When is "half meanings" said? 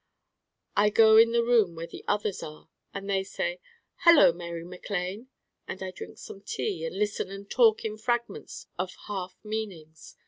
9.05-10.17